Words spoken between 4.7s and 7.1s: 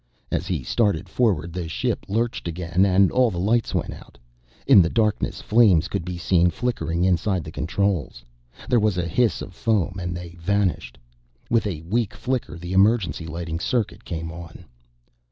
the darkness flames could be seen flickering